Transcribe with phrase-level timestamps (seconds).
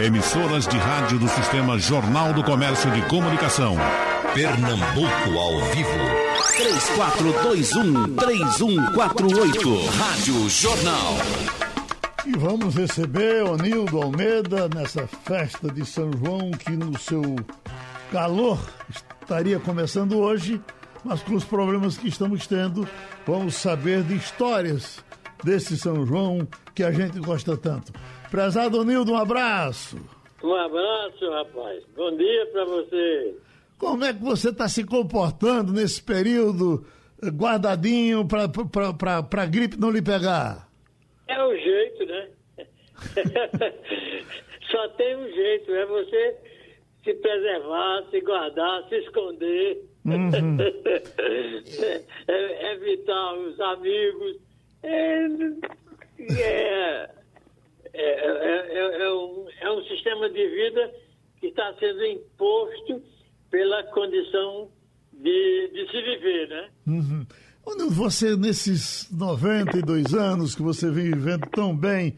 [0.00, 3.76] Emissoras de rádio do Sistema Jornal do Comércio de Comunicação.
[4.34, 5.90] Pernambuco ao vivo.
[8.16, 9.86] 3421-3148.
[9.96, 11.16] Rádio Jornal.
[12.26, 17.36] E vamos receber Onildo Almeida nessa festa de São João que no seu
[18.10, 20.60] calor estaria começando hoje,
[21.04, 22.88] mas com os problemas que estamos tendo,
[23.26, 24.98] vamos saber de histórias
[25.44, 27.92] desse São João que a gente gosta tanto.
[28.30, 29.96] Prezado Onildo, um abraço.
[30.42, 31.82] Um abraço, rapaz.
[31.94, 33.36] Bom dia para você.
[33.78, 36.86] Como é que você está se comportando nesse período
[37.22, 40.68] eh, guardadinho para a gripe não lhe pegar?
[41.28, 42.28] É o jeito, né?
[44.70, 46.36] Só tem um jeito, é você
[47.04, 50.56] se preservar, se guardar, se esconder, uhum.
[52.28, 54.36] é, evitar os amigos.
[54.82, 55.26] É,
[56.30, 57.10] é,
[57.92, 60.92] é, é, um, é um sistema de vida
[61.40, 63.02] que está sendo imposto
[63.50, 64.70] pela condição
[65.12, 66.68] de, de se viver, né?
[66.86, 67.26] Uhum.
[67.90, 72.16] Você, nesses 92 anos que você vem vivendo tão bem,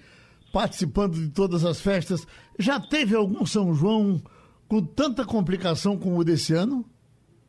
[0.53, 2.27] participando de todas as festas,
[2.59, 4.23] já teve algum São João
[4.69, 6.85] com tanta complicação como o desse ano?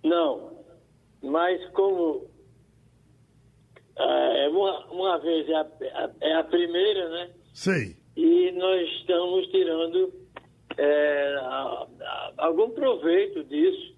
[0.03, 0.52] Não,
[1.23, 2.28] mas como
[4.56, 7.30] uma, uma vez é a, é a primeira, né?
[7.53, 7.95] Sei.
[8.16, 10.14] E nós estamos tirando
[10.78, 13.95] é, a, a, algum proveito disso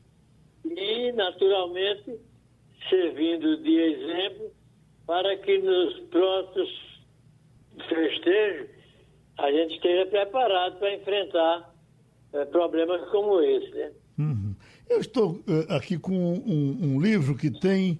[0.65, 2.19] e, naturalmente,
[2.89, 4.51] servindo de exemplo
[5.05, 6.69] para que nos próximos
[7.87, 8.69] festejos
[9.37, 11.75] a gente esteja preparado para enfrentar
[12.33, 13.71] é, problemas como esse.
[13.71, 13.91] Né?
[14.19, 14.55] Uhum.
[14.89, 17.99] Eu estou uh, aqui com um, um, livro que tem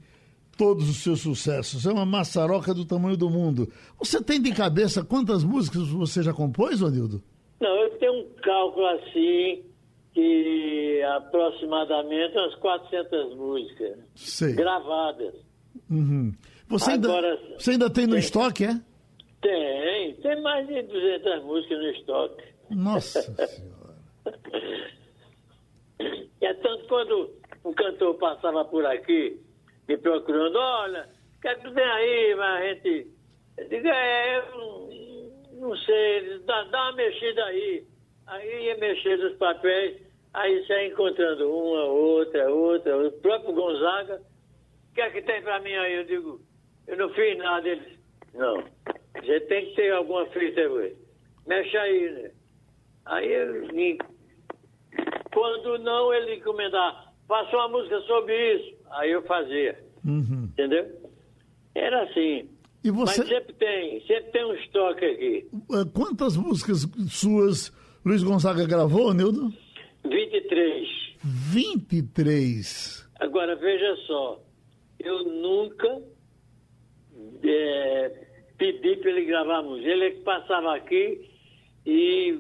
[0.58, 1.86] todos os seus sucessos.
[1.86, 3.72] É uma maçaroca do tamanho do mundo.
[4.00, 7.22] Você tem de cabeça quantas músicas você já compôs, Onildo?
[7.60, 9.64] Não, eu tenho um cálculo assim
[10.14, 14.54] que aproximadamente umas 400 músicas Sei.
[14.54, 15.36] gravadas.
[15.90, 16.34] Uhum.
[16.68, 18.82] Você, Agora, ainda, você ainda tem no tem, estoque, é?
[19.42, 22.44] Tem, tem mais de 200 músicas no estoque.
[22.72, 23.96] Nossa Senhora.
[26.42, 27.30] É tanto quando
[27.64, 29.40] um cantor passava por aqui
[29.88, 31.08] me procurando, olha,
[31.42, 33.08] quer que tu vem aí, mas a gente.
[33.58, 37.86] Eu digo, é, eu não sei, dá, dá uma mexida aí.
[38.28, 40.02] Aí ia mexer nos papéis,
[40.34, 44.22] aí você encontrando uma, outra, outra, o próprio Gonzaga.
[44.92, 45.96] O que é que tem pra mim aí?
[45.96, 46.42] Eu digo,
[46.88, 47.68] eu não fiz nada.
[47.68, 47.98] Ele
[48.34, 48.64] não,
[49.28, 50.96] gente tem que ter alguma fita aí.
[51.46, 52.32] Mexe aí, né?
[53.06, 53.98] Aí ele,
[55.34, 58.78] quando não, ele encomendar, faça uma música sobre isso.
[58.92, 59.78] Aí eu fazia.
[60.06, 60.46] Uhum.
[60.46, 60.86] Entendeu?
[61.76, 62.50] Era assim.
[62.84, 63.20] E você...
[63.20, 65.48] Mas sempre tem, sempre tem um estoque aqui.
[65.54, 67.72] Eh, quantas músicas suas
[68.08, 69.52] Luiz Gonzaga gravou, Nildo?
[70.06, 70.88] 23.
[71.24, 73.10] 23.
[73.20, 74.42] Agora, veja só,
[74.98, 76.02] eu nunca
[77.44, 78.28] é,
[78.58, 79.90] pedi para ele gravar música.
[79.90, 81.30] Ele é que passava aqui
[81.86, 82.40] e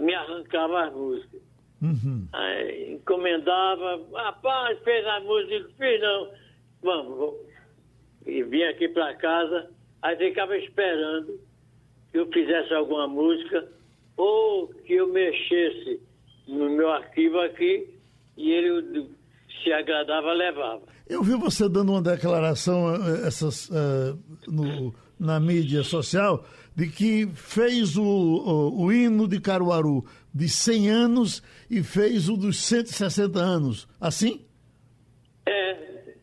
[0.00, 1.42] me arrancava as músicas.
[1.84, 2.26] Uhum.
[2.32, 6.30] Aí, encomendava, rapaz, fez a música, fiz não.
[6.82, 7.46] Vamos, vou.
[8.26, 11.38] E vinha aqui para casa, aí ficava esperando
[12.10, 13.68] que eu fizesse alguma música
[14.16, 16.00] ou que eu mexesse
[16.48, 17.86] no meu arquivo aqui
[18.36, 19.10] e ele
[19.62, 20.82] se agradava, levava.
[21.06, 27.26] Eu vi você dando uma declaração eh, essas, uh, no, na mídia social de que
[27.34, 33.38] fez o, o, o, hino de Caruaru de 100 anos e fez o dos 160
[33.38, 33.86] anos.
[34.00, 34.44] Assim?
[35.46, 36.16] É,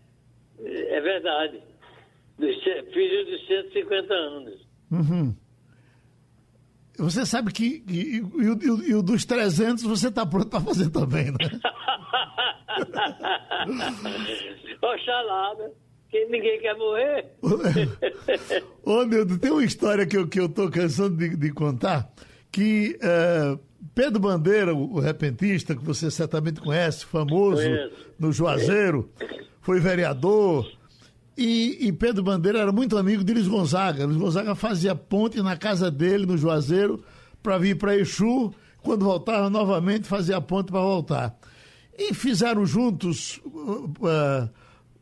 [0.60, 1.62] é verdade.
[2.38, 4.68] Fiz o dos 150 anos.
[4.92, 5.36] Uhum.
[6.98, 11.32] Você sabe que e, e, e, o dos 300 você está pronto para fazer também,
[11.32, 11.38] né?
[14.82, 15.70] Oxalá, né?
[16.10, 17.26] Que ninguém quer morrer.
[18.84, 22.12] Ô, Nildo, tem uma história que eu, que eu tô cansando de, de contar,
[22.52, 23.58] que uh,
[23.96, 27.64] Pedro Bandeira, o, repentista, que você certamente conhece, famoso
[28.18, 29.10] no Juazeiro,
[29.62, 30.66] foi vereador,
[31.38, 34.06] e, e, Pedro Bandeira era muito amigo de Luiz Gonzaga.
[34.06, 37.04] Luiz Gonzaga fazia ponte na casa dele, no Juazeiro,
[37.42, 38.54] para vir para Exu.
[38.84, 41.36] Quando voltava novamente, fazia ponte para voltar.
[41.98, 44.50] E fizeram juntos, uh, uh,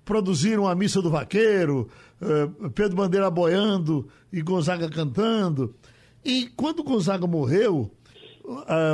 [0.06, 1.90] produziram a Missa do Vaqueiro,
[2.22, 5.76] uh, Pedro Bandeira boiando e Gonzaga cantando.
[6.24, 7.92] E quando Gonzaga morreu,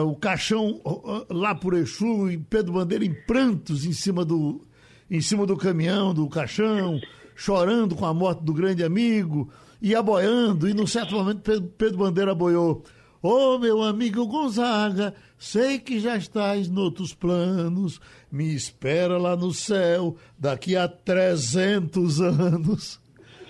[0.05, 0.81] o caixão
[1.29, 4.61] lá por Exu e Pedro Bandeira em prantos em cima do,
[5.09, 6.99] em cima do caminhão, do caixão,
[7.35, 9.49] chorando com a morte do grande amigo,
[9.81, 12.83] e aboiando, e num certo momento Pedro Bandeira boiou.
[13.21, 17.99] Ô oh, meu amigo Gonzaga, sei que já estás noutros planos,
[18.31, 23.01] me espera lá no céu daqui a 300 anos.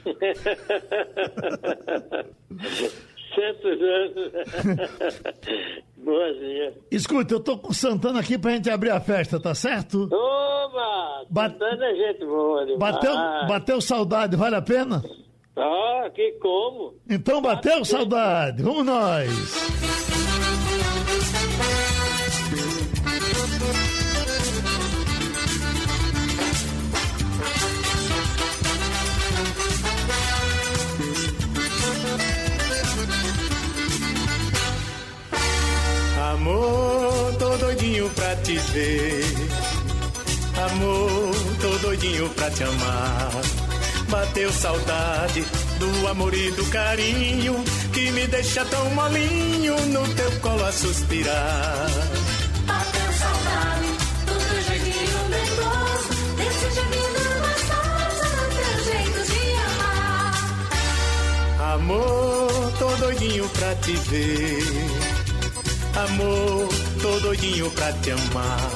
[3.35, 4.31] Centos anos.
[5.97, 6.73] Boazinha.
[6.91, 10.03] Escuta, eu tô com o Santana aqui pra gente abrir a festa, tá certo?
[10.11, 11.25] Oba!
[11.29, 12.79] Ba- Santana é gente boa demais.
[12.79, 13.15] Bateu,
[13.47, 15.03] bateu saudade, vale a pena?
[15.57, 16.93] Ah, que como?
[17.09, 19.29] Então bateu saudade, vamos nós!
[38.45, 39.25] Te ver.
[40.69, 43.31] Amor, tô doidinho pra te amar.
[44.07, 45.43] Bateu saudade
[45.79, 47.55] do amor e do carinho
[47.91, 51.89] que me deixa tão molinho no teu colo a suspirar.
[52.67, 53.87] Bateu saudade
[54.27, 60.35] do teu jeitinho nervoso, desse jeitinho gostoso, do teu jeito de amar.
[61.73, 65.15] Amor, tô doidinho pra te ver.
[65.95, 66.69] Amor,
[67.05, 68.71] tô doidinho pra te amar.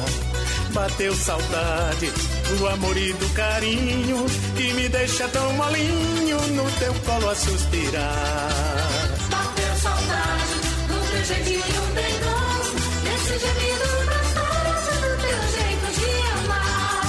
[0.72, 2.12] Bateu saudade
[2.58, 8.88] do amor e do carinho que me deixa tão molinho no teu colo a suspirar.
[9.32, 10.54] Bateu saudade
[10.90, 17.02] do teu jeitinho nervoso, desse jeitinho gostoso, do teu jeito de amar.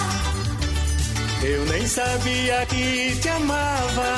[1.42, 4.10] Eu nem sabia que te amava.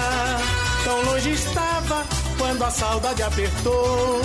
[0.85, 2.05] Tão longe estava
[2.39, 4.23] quando a saudade apertou.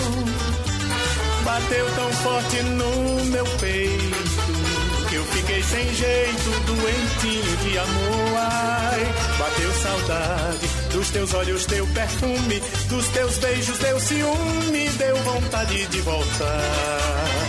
[1.48, 8.38] Bateu tão forte no meu peito que eu fiquei sem jeito, doentinho de amor.
[8.38, 15.86] Ai, bateu saudade dos teus olhos, teu perfume, dos teus beijos, teu ciúme, deu vontade
[15.88, 17.47] de voltar.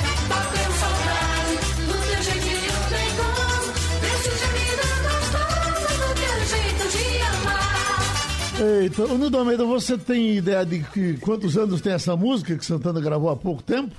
[8.61, 13.01] Eita, Nildo Almeida, você tem ideia de que, quantos anos tem essa música que Santana
[13.01, 13.95] gravou há pouco tempo?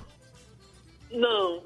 [1.12, 1.62] Não.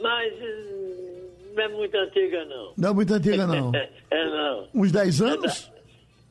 [0.00, 2.72] Mas hum, não é muito antiga, não.
[2.76, 3.72] Não é muito antiga, não.
[4.10, 4.66] É, não.
[4.74, 5.70] Uns 10 anos?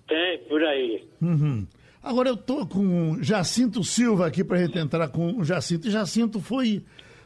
[0.08, 1.08] Tem, por aí.
[1.22, 1.68] Uhum.
[2.02, 5.92] Agora eu tô com Jacinto Silva aqui pra gente entrar com o Jacinto.
[5.92, 6.82] Jacinto foi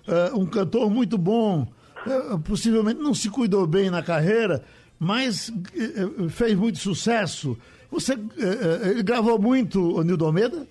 [0.06, 1.66] eh, um cantor muito bom.
[2.06, 4.62] Eh, possivelmente não se cuidou bem na carreira,
[5.00, 7.58] mas eh, eh, fez muito sucesso.
[7.92, 10.66] Você eh, eh, ele gravou muito, o Nildo Almeida?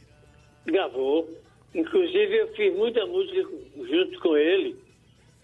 [0.64, 1.28] Gravou.
[1.74, 3.46] Inclusive, eu fiz muita música
[3.76, 4.74] junto com ele.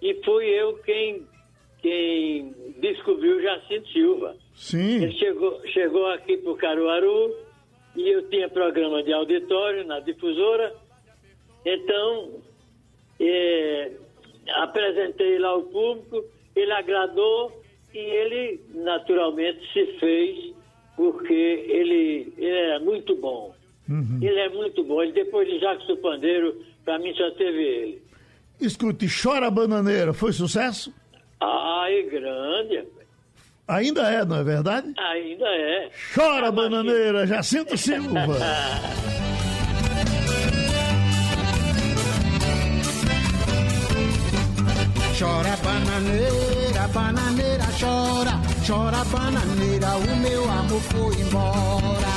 [0.00, 1.22] E fui eu quem,
[1.82, 4.36] quem descobriu o Jacinto Silva.
[4.54, 5.02] Sim.
[5.02, 7.34] Ele chegou, chegou aqui para o Caruaru
[7.94, 10.74] e eu tinha programa de auditório na difusora.
[11.64, 12.40] Então,
[13.20, 13.92] eh,
[14.54, 16.24] apresentei lá ao público,
[16.54, 17.52] ele agradou
[17.94, 20.55] e ele naturalmente se fez
[20.96, 23.54] porque ele, ele era muito bom.
[23.88, 25.02] Ele é muito bom.
[25.02, 28.02] Ele, depois de Jacques do Pandeiro, para mim só teve ele.
[28.60, 30.92] Escute, Chora Bananeira, foi sucesso?
[31.40, 32.76] Ai, grande.
[32.78, 32.96] rapaz.
[33.68, 34.92] Ainda é, não é verdade?
[34.96, 35.90] Ainda é.
[36.14, 38.38] Chora Bananeira, Jacinto Silva.
[45.18, 48.32] Chora bananeira, bananeira chora,
[48.66, 52.14] chora bananeira, o meu amor foi embora.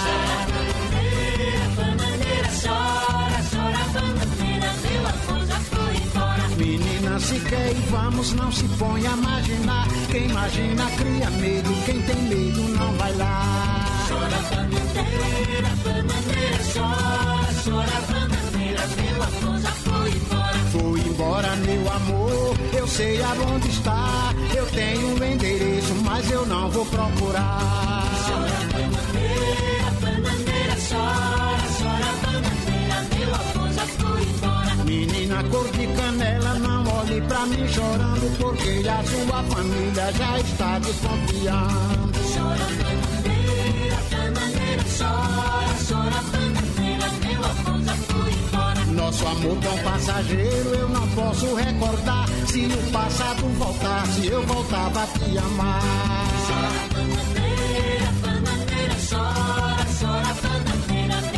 [1.76, 6.44] Bananeira chora, chora bananeira, meu amor já foi embora.
[6.58, 9.88] Menina, se quer e vamos, não se põe a imaginar.
[10.10, 13.86] Quem imagina cria medo, quem tem medo não vai lá.
[14.08, 19.72] Chora bananeira, bananeira chora, chora bananeira, meu amor já
[20.10, 20.58] foi embora.
[20.72, 24.34] Foi embora, meu amor, eu sei aonde está.
[24.56, 28.04] Eu tenho o endereço, mas eu não vou procurar.
[28.26, 34.84] Chora bananeira, bananeira chora, chora bananeira, meu amor já foi embora.
[34.86, 40.80] Menina cor de canela, não olhe pra mim chorando, porque a sua família já está
[40.80, 42.20] desconfiando.
[42.34, 48.09] Chora bananeira, bananeira chora, chora bananeira, meu amor já foi embora.
[49.00, 52.28] Nosso amor tão passageiro, eu não posso recordar.
[52.48, 55.82] Se o passado voltasse, eu voltava a te amar.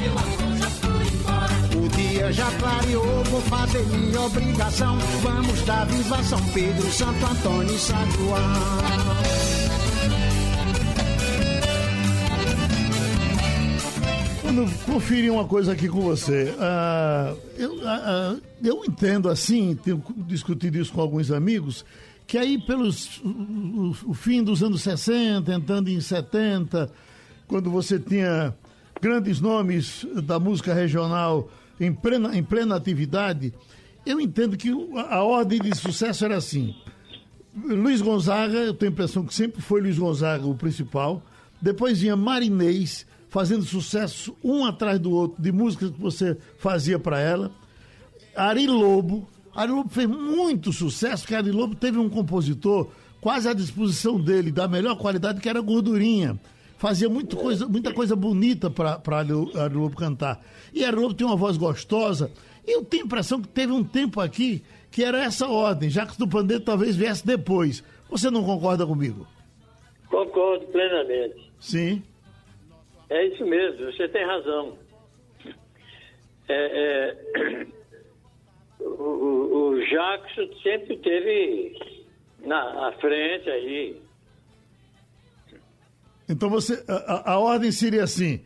[0.02, 1.56] Meu amor já foi embora.
[1.78, 4.98] O dia já clareou, vou fazer minha obrigação.
[5.22, 9.41] Vamos dar viva São Pedro, Santo Antônio e São João.
[14.86, 16.54] Conferir uma coisa aqui com você.
[16.60, 21.86] Ah, eu, ah, eu entendo assim, tenho discutido isso com alguns amigos,
[22.28, 26.92] que aí pelos o, o- fim dos anos 60, entrando em 70,
[27.48, 28.54] quando você tinha
[29.02, 33.54] grandes nomes da música regional em plena, em plena atividade,
[34.06, 34.70] eu entendo que
[35.10, 36.76] a ordem de sucesso era assim.
[37.66, 41.22] Luiz Gonzaga, eu tenho a impressão que sempre foi Luiz Gonzaga o principal.
[41.62, 47.18] Depois vinha Marinês, fazendo sucesso um atrás do outro, de músicas que você fazia para
[47.18, 47.50] ela.
[48.36, 49.26] Ari Lobo.
[49.56, 54.52] Ari Lobo fez muito sucesso, porque Ari Lobo teve um compositor quase à disposição dele,
[54.52, 56.38] da melhor qualidade, que era Gordurinha.
[56.78, 60.44] Fazia muito coisa, muita coisa bonita para Ari Ari Lobo cantar.
[60.74, 62.30] E Ari Lobo tem uma voz gostosa.
[62.68, 64.62] E eu tenho a impressão que teve um tempo aqui
[64.92, 67.82] que era essa ordem, Jacques do Pandeiro talvez viesse depois.
[68.10, 69.26] Você não concorda comigo?
[70.10, 71.50] Concordo plenamente.
[71.62, 72.04] Sim.
[73.12, 74.78] É isso mesmo, você tem razão.
[76.48, 77.68] É, é,
[78.80, 81.78] o, o, Jackson sempre teve
[82.46, 84.02] na frente aí.
[86.30, 86.82] Então você.
[86.88, 88.40] A, a- ordem seria assim.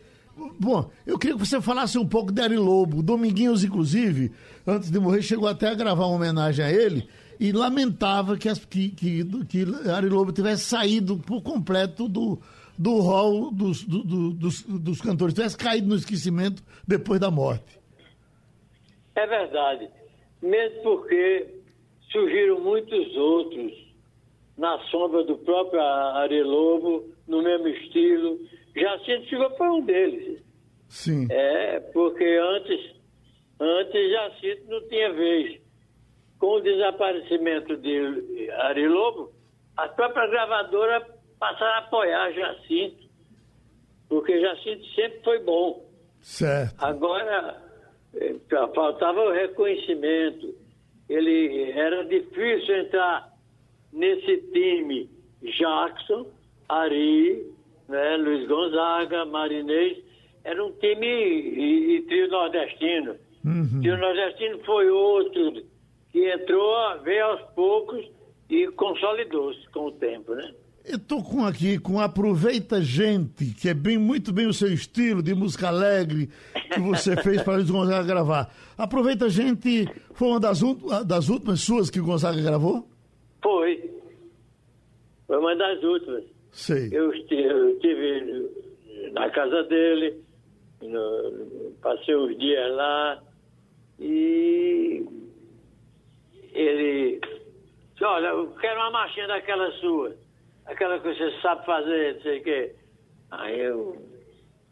[0.60, 3.04] Bom, eu queria que você falasse um pouco de Ari Lobo.
[3.04, 4.32] Dominguinhos, inclusive,
[4.66, 7.08] antes de morrer, chegou até a gravar uma homenagem a ele
[7.40, 12.42] e lamentava que, as, que, que, que Ari Lobo tivesse saído por completo do,
[12.78, 17.80] do hall dos, do- do- dos, dos cantores, tivesse caído no esquecimento depois da morte.
[19.16, 19.90] É verdade.
[20.42, 21.48] Mesmo porque
[22.12, 23.72] surgiram muitos outros
[24.58, 28.40] na sombra do próprio Ari Lobo, no mesmo estilo.
[28.76, 30.42] Jacinto Silva foi um deles.
[30.90, 31.28] Sim.
[31.30, 32.96] É, porque antes,
[33.60, 35.62] antes Jacinto não tinha vez.
[36.38, 39.32] Com o desaparecimento de Ari Lobo,
[39.78, 41.04] as próprias gravadoras
[41.40, 43.06] passaram a apoiar Jacinto,
[44.10, 45.86] porque Jacinto sempre foi bom.
[46.22, 46.76] Certo.
[46.84, 47.62] Agora,
[48.16, 48.36] eh,
[48.74, 50.56] faltava o reconhecimento.
[51.08, 53.32] Ele era difícil entrar
[53.94, 55.10] nesse time
[55.44, 56.28] Jackson,
[56.68, 57.46] Ari,
[57.88, 60.04] né, Luiz Gonzaga, Marinês.
[60.44, 63.16] Era um time e, e trio nordestino.
[63.82, 65.64] Trio nordestino foi outro
[66.12, 68.06] que entrou, veio aos poucos
[68.50, 70.54] e consolidou-se com o tempo, né?
[70.88, 75.24] Eu tô com aqui com Aproveita Gente, que é bem muito bem o seu estilo
[75.24, 76.30] de música alegre
[76.72, 78.54] que você fez para Luiz Gonzaga gravar.
[78.78, 80.62] Aproveita Gente foi uma das,
[81.06, 82.88] das últimas suas que o Gonzaga gravou?
[83.42, 83.90] Foi.
[85.26, 86.24] Foi uma das últimas.
[86.52, 86.90] Sei.
[86.92, 88.50] Eu esti- eu estive
[89.14, 90.22] na casa dele,
[90.84, 93.24] no- passei uns dias lá
[94.00, 95.04] e
[96.54, 97.20] ele
[97.94, 100.16] disse, olha, eu quero uma marchinha daquela sua,
[100.66, 102.76] aquela que você sabe fazer, não sei o quê.
[103.32, 103.98] Aí eu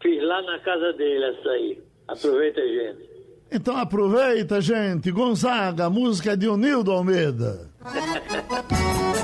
[0.01, 1.83] fiz lá na casa dele essa aí.
[2.07, 3.09] Aproveita, gente.
[3.51, 5.12] Então aproveita, gente.
[5.12, 7.69] Gonzaga, música de Onildo Almeida.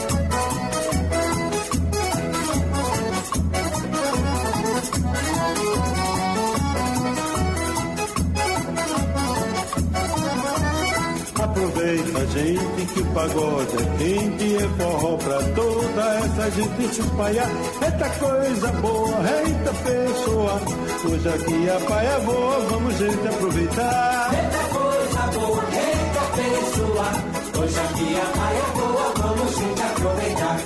[12.40, 17.50] gente, que o pagode é quente, é forró pra toda essa gente se espalhar.
[17.82, 20.62] Eita coisa boa, eita pessoa,
[21.06, 24.30] hoje aqui a paia boa, vamos gente aproveitar.
[24.34, 27.40] Eita coisa boa, eita pessoa.
[27.60, 30.60] Hoje aqui a praia é boa, vamos gente aproveitar.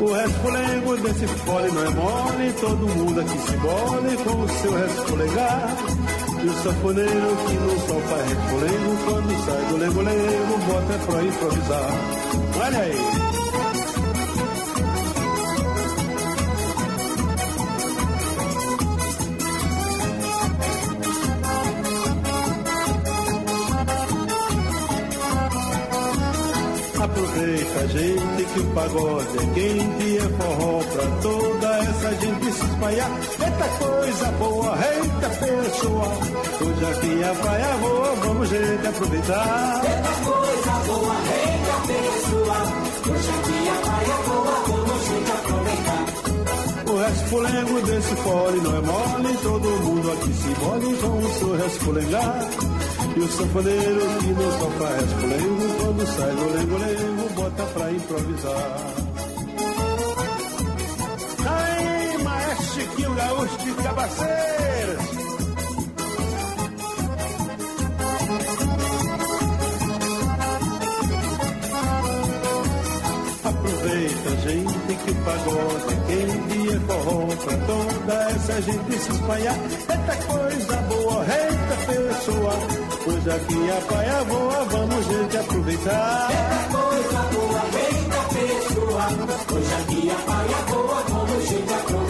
[0.00, 4.72] O resfolengo desse fole não é mole, todo mundo aqui se bole com o seu
[4.76, 6.07] resfolegar.
[6.40, 11.90] E o sanfoneiro que não só faz resfolengo, quando sai do lengo-lengo, bota pra improvisar.
[12.64, 13.28] Olha aí.
[27.02, 31.67] Aproveita, gente, que o pagode é quente, é forró pra toda
[31.98, 33.10] essa gente se espalhar.
[33.40, 36.04] Eita coisa boa, eita pessoa,
[36.60, 39.82] hoje aqui a praia voa, vamos gente aproveitar.
[39.84, 42.56] Eita coisa boa, eita pessoa.
[43.08, 46.04] Hoje aqui a praia é boa, vamos gente aproveitar.
[46.88, 51.56] O resfolengo desse fole não é mole, todo mundo aqui se mole com o seu
[51.56, 52.48] resfolengar.
[53.16, 58.97] E o sanfoneiro que não só faz resfolengo, quando sai do lengo-lengo, bota pra improvisar.
[62.78, 64.98] Chiquinho Gaúcho de Cabaceiras.
[73.44, 79.56] Aproveita, gente que o pagode quem é forró pra toda essa gente se espalhar.
[79.56, 82.52] Eita coisa boa, eita pessoa,
[83.04, 86.30] coisa que a paia voa, vamos gente aproveitar.
[86.30, 89.04] Eita coisa boa, eita pessoa,
[89.48, 92.07] coisa que a paia voa, vamos gente aproveitar.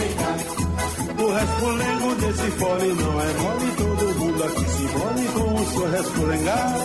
[1.19, 5.91] O respolengo desse fole não é mole, todo mundo aqui se mole com o seu
[5.91, 6.75] respolengar.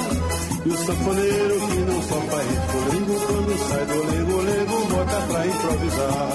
[0.64, 6.28] E o sanfoneiro que não faz respolengo, quando sai do lengo, lengo, bota pra improvisar.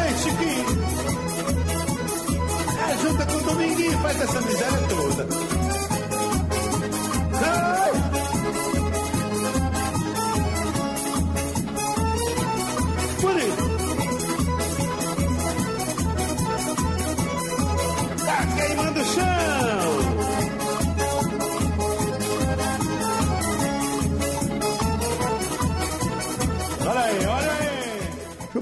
[0.00, 0.70] Ei, Chiquinho!
[2.88, 5.49] É, junta com o Dominguinho, faz essa miséria toda.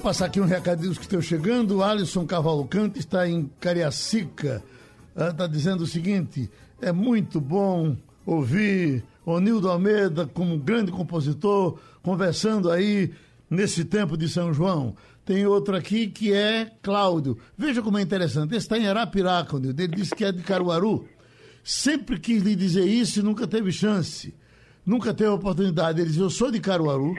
[0.09, 1.77] Passar aqui um recadinho que estão chegando.
[1.77, 4.65] O Alisson Cavalcante está em Cariacica.
[5.15, 6.51] Está dizendo o seguinte:
[6.81, 13.13] é muito bom ouvir Onildo Almeida como grande compositor, conversando aí
[13.51, 14.97] nesse tempo de São João.
[15.27, 17.37] Tem outro aqui que é Cláudio.
[17.55, 18.53] Veja como é interessante.
[18.53, 19.83] Esse está em Arapiraca, Onildo.
[19.83, 21.07] Ele disse que é de Caruaru.
[21.63, 24.35] Sempre quis lhe dizer isso e nunca teve chance.
[24.87, 26.01] Nunca teve oportunidade.
[26.01, 27.15] Ele diz: Eu sou de Caruaru.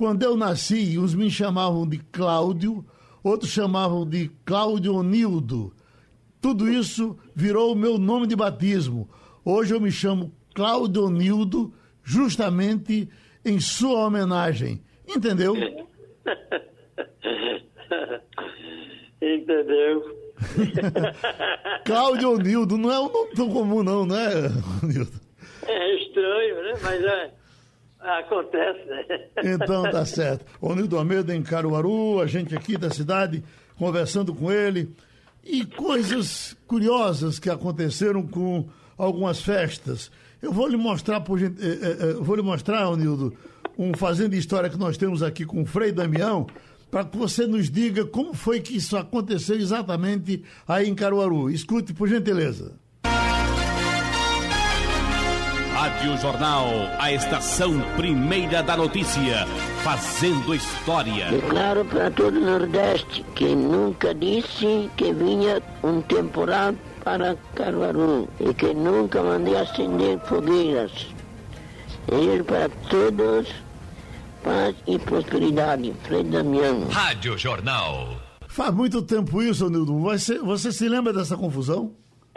[0.00, 2.82] Quando eu nasci, uns me chamavam de Cláudio,
[3.22, 5.74] outros chamavam de Cláudio Onildo.
[6.40, 9.10] Tudo isso virou o meu nome de batismo.
[9.44, 13.10] Hoje eu me chamo Cláudio Onildo, justamente
[13.44, 14.82] em sua homenagem.
[15.06, 15.54] Entendeu?
[19.20, 20.16] Entendeu?
[21.84, 24.30] Cláudio Onildo não é um nome tão comum, não, né,
[24.82, 25.20] Onildo?
[25.66, 26.72] É estranho, né?
[26.82, 27.34] Mas é,
[28.00, 29.04] acontece, né?
[29.44, 30.46] Então tá certo.
[30.60, 33.42] Onildo Almeida em Caruaru, a gente aqui da cidade
[33.76, 34.94] conversando com ele.
[35.42, 40.10] E coisas curiosas que aconteceram com algumas festas.
[40.42, 43.34] Eu vou lhe mostrar, por, eh, eh, eh, vou lhe mostrar, Onildo,
[43.78, 46.46] um fazendo história que nós temos aqui com o Frei Damião,
[46.90, 51.50] para que você nos diga como foi que isso aconteceu exatamente aí em Caruaru.
[51.50, 52.74] Escute, por gentileza.
[55.80, 56.66] Rádio Jornal,
[56.98, 59.46] a estação primeira da notícia,
[59.82, 61.30] fazendo história.
[61.30, 68.52] Declaro para todo o Nordeste que nunca disse que vinha um temporal para Caruaru e
[68.52, 70.92] que nunca mandei acender fogueiras.
[72.06, 73.48] Desejo para todos
[74.44, 75.94] paz e prosperidade.
[76.02, 76.88] Frei Damião.
[76.90, 78.16] Rádio Jornal.
[78.48, 79.98] Faz muito tempo isso, Onildo.
[80.00, 81.96] Você, você se lembra dessa confusão?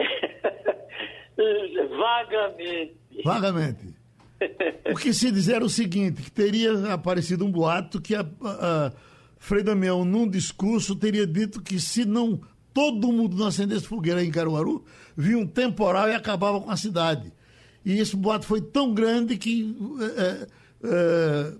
[1.36, 3.03] Vagamente.
[3.22, 3.94] Vagamente.
[4.92, 8.86] O que se diz era o seguinte, que teria aparecido um boato que a, a,
[8.86, 8.92] a
[9.38, 12.38] Frei Damião, num discurso, teria dito que se não
[12.74, 14.84] todo mundo não acendesse fogueira em Caruaru,
[15.16, 17.32] vinha um temporal e acabava com a cidade.
[17.84, 19.74] E esse boato foi tão grande que
[20.16, 20.46] é,
[20.84, 21.52] é,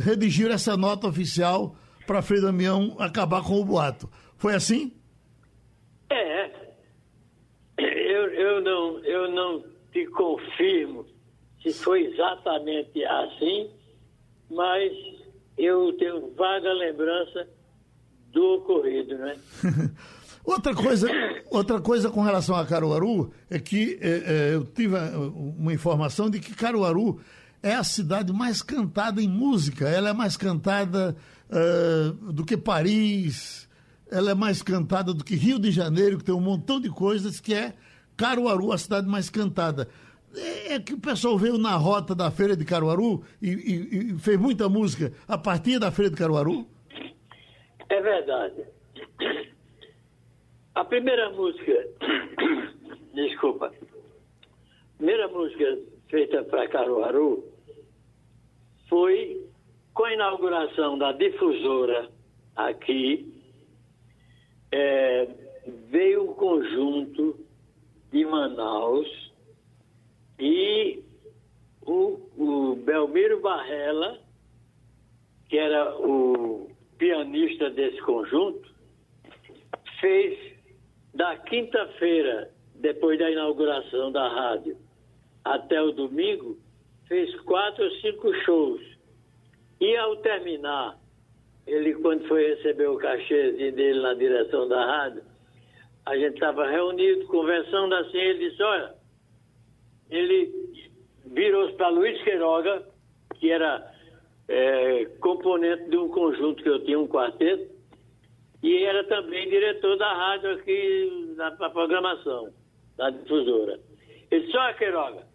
[0.00, 4.10] redigiram essa nota oficial para Frei Damião acabar com o boato.
[4.36, 4.92] Foi assim?
[6.10, 6.50] É.
[7.76, 11.06] Eu, eu, não, eu não te confirmo
[11.62, 13.70] se foi exatamente assim,
[14.50, 14.92] mas
[15.56, 17.48] eu tenho vaga lembrança
[18.32, 19.38] do ocorrido, né?
[20.44, 21.08] Outra coisa,
[21.50, 26.38] outra coisa com relação a Caruaru é que é, é, eu tive uma informação de
[26.38, 27.18] que Caruaru
[27.62, 29.88] é a cidade mais cantada em música.
[29.88, 31.16] Ela é mais cantada
[31.48, 33.66] é, do que Paris,
[34.10, 37.40] ela é mais cantada do que Rio de Janeiro, que tem um montão de coisas,
[37.40, 37.72] que é
[38.16, 39.88] Caruaru, a cidade mais cantada.
[40.36, 44.18] É, é que o pessoal veio na rota da Feira de Caruaru e, e, e
[44.18, 46.66] fez muita música a partir da Feira de Caruaru.
[47.88, 48.64] É verdade.
[50.74, 51.88] A primeira música,
[53.14, 57.44] desculpa, a primeira música feita para Caruaru
[58.88, 59.46] foi
[59.92, 62.10] com a inauguração da difusora
[62.56, 63.32] aqui,
[64.72, 65.28] é,
[65.88, 67.43] veio um conjunto
[68.14, 69.08] de Manaus
[70.38, 71.02] e
[71.84, 74.20] o, o Belmiro Barrela,
[75.48, 78.72] que era o pianista desse conjunto,
[80.00, 80.38] fez
[81.12, 84.76] da quinta-feira, depois da inauguração da rádio,
[85.44, 86.56] até o domingo,
[87.08, 88.80] fez quatro ou cinco shows.
[89.80, 90.96] E ao terminar,
[91.66, 95.33] ele, quando foi receber o cachezinho dele na direção da rádio,
[96.06, 98.94] a gente estava reunido, conversando assim, ele disse, olha,
[100.10, 100.52] ele
[101.26, 102.86] virou-se para Luiz Queiroga,
[103.40, 103.92] que era
[104.48, 107.72] é, componente de um conjunto que eu tinha, um quarteto,
[108.62, 112.52] e era também diretor da rádio aqui na, na programação,
[112.96, 113.80] da difusora.
[114.30, 115.26] Ele disse, olha, Queiroga,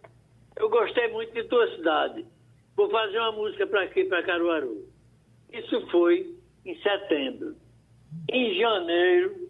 [0.56, 2.24] eu gostei muito de tua cidade.
[2.76, 4.84] Vou fazer uma música para aqui, para Caruaru.
[5.52, 7.56] Isso foi em setembro.
[8.30, 9.49] Em janeiro,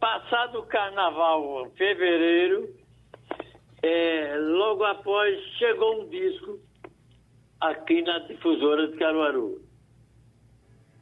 [0.00, 2.74] passado o carnaval, fevereiro,
[3.82, 6.58] é, logo após chegou um disco
[7.60, 9.60] aqui na difusora de Caruaru,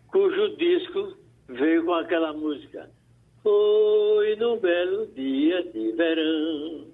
[0.08, 1.16] cujo disco
[1.48, 2.90] veio com aquela música.
[3.42, 6.88] Foi num belo dia de verão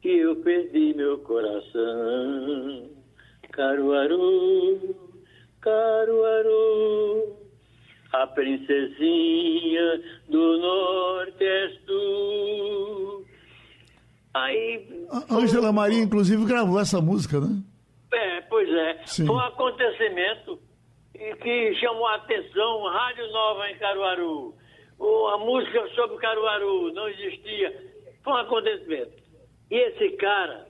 [0.00, 2.88] que eu perdi meu coração.
[3.50, 4.94] Caruaru,
[5.60, 7.36] Caruaru,
[8.22, 13.24] a princesinha do norte és tu.
[14.34, 15.06] Aí.
[15.30, 17.62] Ângela Maria, inclusive, gravou essa música, né?
[18.12, 19.02] É, pois é.
[19.06, 19.26] Sim.
[19.26, 20.58] Foi um acontecimento
[21.14, 24.54] que chamou a atenção, Rádio Nova em Caruaru.
[25.32, 27.72] A música sobre Caruaru não existia.
[28.22, 29.12] Foi um acontecimento.
[29.70, 30.66] E esse cara,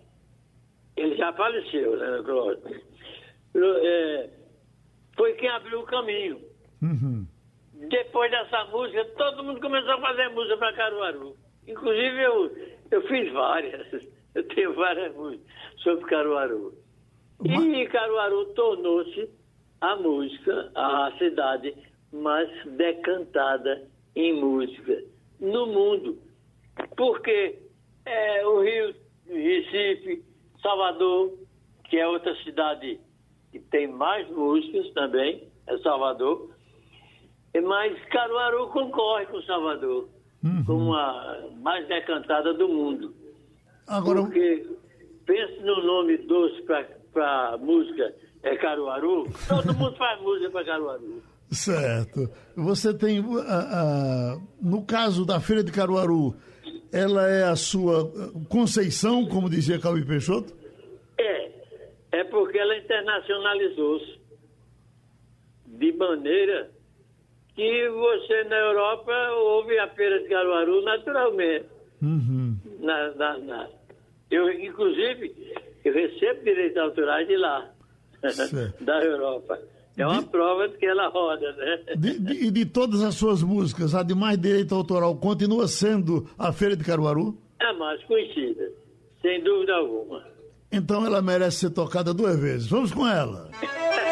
[0.97, 2.83] ele já faleceu, né, Cláudio?
[3.57, 4.31] É,
[5.17, 6.41] foi quem abriu o caminho.
[6.83, 7.27] Uhum.
[7.89, 11.37] Depois dessa música, todo mundo começou a fazer música para Caruaru.
[11.69, 12.57] Inclusive, eu,
[12.91, 13.87] eu fiz várias.
[14.35, 15.47] Eu tenho várias músicas
[15.79, 16.75] sobre Caruaru.
[17.45, 19.31] E Caruaru tornou-se
[19.81, 21.75] a música, a cidade
[22.13, 25.03] mais decantada em música
[25.41, 26.19] no mundo.
[26.97, 27.59] Porque
[28.05, 28.95] é, o Rio,
[29.27, 30.25] Recife,
[30.63, 31.39] Salvador,
[31.85, 32.99] que é outra cidade
[33.53, 36.56] que tem mais músicas também, é Salvador,
[37.61, 40.09] mas Caruaru concorre com Salvador
[40.65, 43.15] como a mais decantada do mundo.
[43.87, 44.67] Agora, Porque
[45.25, 46.63] pense no nome doce
[47.13, 51.23] para música é Caruaru, todo mundo faz música para Caruaru.
[51.51, 52.31] certo.
[52.57, 53.21] Você tem.
[53.21, 56.37] ah, ah, no caso da Feira de Caruaru,
[56.93, 60.55] ela é a sua ah, Conceição, como dizia Calvi Peixoto?
[61.19, 61.51] É,
[62.13, 64.21] é porque ela internacionalizou-se
[65.67, 66.71] de maneira
[67.57, 71.65] que você na Europa ouve a Feira de Caruaru naturalmente.
[72.03, 72.57] Uhum.
[72.81, 73.69] Na, na, na-
[74.31, 75.35] Eu, inclusive,
[75.85, 77.71] eu recebo direitos autorais de lá,
[78.81, 79.59] da Europa.
[79.99, 81.79] É uma prova de que ela roda, né?
[81.97, 86.29] De- de- E de, todas as suas músicas, a de mais direito autoral continua sendo
[86.39, 87.39] a Feira de Caruaru?
[87.59, 88.71] É a mais conhecida,
[89.23, 90.23] sem dúvida alguma.
[90.71, 92.69] Então ela merece ser tocada duas vezes.
[92.69, 93.49] Vamos com ela.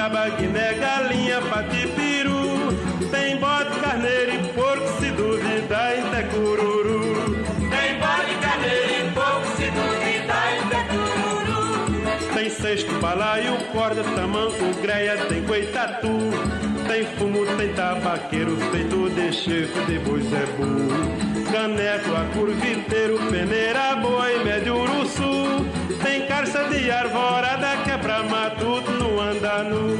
[0.00, 2.72] jabuticaba, guiné, galinha, patipiru,
[3.10, 7.44] tem bode, carneiro e porco, se duvidar, até cururu.
[7.68, 12.34] Tem bode, carneiro e porco, se duvidar, até cururu.
[12.34, 16.08] Tem cesto, balaio, corda, tamanco, greia, tem coitatu.
[16.88, 21.52] Tem fumo, tem tabaqueiro, feito de chefe, de boi Zé Bu.
[21.52, 25.66] Caneco, acurviteiro, peneira, boi, médio uruçu.
[26.02, 28.09] Tem carça de arvorada, quebra matuto,
[29.64, 29.96] nu.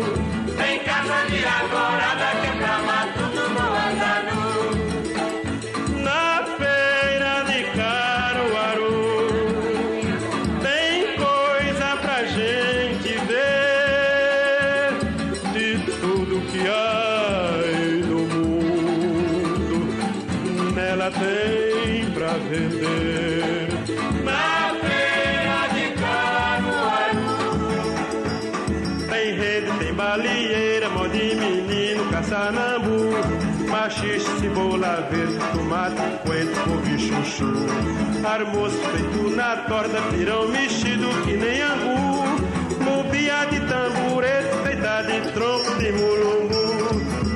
[0.57, 2.00] Tem carça de arvorada,
[37.31, 37.47] chuchu.
[38.25, 42.25] Almoço feito na torta, pirão mexido que nem angu.
[42.85, 46.64] Mobia de tamborete, feita de tronco de mulungu.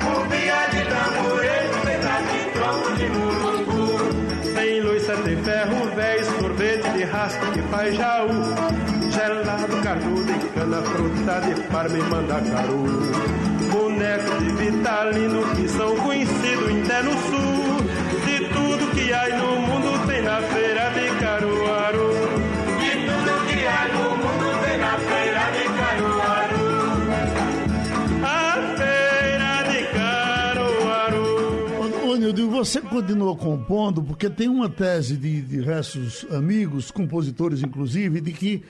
[0.03, 4.53] Mobia de tamborete, feita de tronco de mulungu.
[4.53, 8.29] Tem loiça, tem ferro velho, sorvete de rastro que faz jaú.
[9.11, 12.85] Gelado, carnudo e cana, fruta de parma e mandacaru.
[13.71, 17.54] Boneco de Vitalino que são conhecidos até no sul.
[32.65, 38.63] Você continua compondo, porque tem uma tese de, de restos amigos, compositores inclusive, de que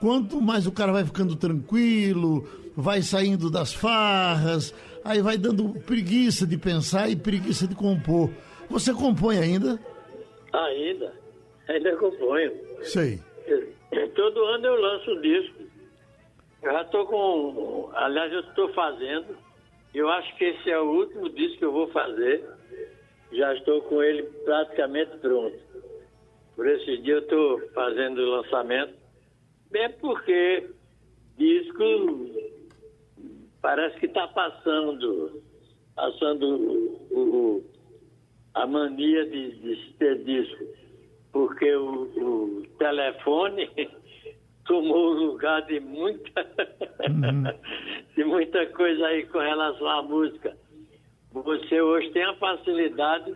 [0.00, 6.46] quanto mais o cara vai ficando tranquilo, vai saindo das farras, aí vai dando preguiça
[6.46, 8.30] de pensar e preguiça de compor.
[8.70, 9.78] Você compõe ainda?
[10.50, 11.12] Ainda.
[11.68, 12.52] Ainda componho.
[12.80, 13.20] Sei.
[14.14, 15.62] Todo ano eu lanço um disco.
[16.62, 17.90] Eu já estou com.
[17.94, 19.36] Aliás, eu estou fazendo.
[19.94, 22.42] Eu acho que esse é o último disco que eu vou fazer.
[23.32, 25.58] Já estou com ele praticamente pronto.
[26.54, 28.94] Por esse dia eu estou fazendo o lançamento.
[29.70, 30.68] Bem porque
[31.38, 32.28] disco
[33.62, 35.42] parece que está passando,
[35.94, 36.46] passando
[37.10, 37.64] o, o-
[38.54, 40.64] a mania de, de ter disco.
[41.32, 43.70] Porque o, o telefone
[44.66, 46.46] tomou o lugar de muita,
[48.14, 50.54] de muita coisa aí com relação à música.
[51.32, 53.34] Você hoje tem a facilidade,